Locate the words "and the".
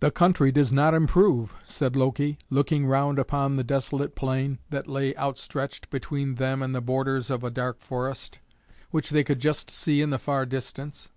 6.62-6.80